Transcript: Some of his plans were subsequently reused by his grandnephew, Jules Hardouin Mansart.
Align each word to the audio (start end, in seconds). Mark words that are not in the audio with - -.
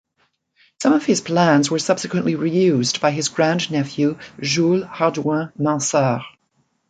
Some 0.81 0.93
of 0.93 1.05
his 1.05 1.21
plans 1.21 1.69
were 1.69 1.77
subsequently 1.77 2.33
reused 2.33 3.01
by 3.01 3.11
his 3.11 3.29
grandnephew, 3.29 4.17
Jules 4.39 4.85
Hardouin 4.85 5.51
Mansart. 5.59 6.23